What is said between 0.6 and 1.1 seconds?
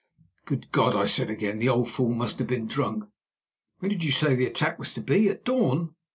God!" I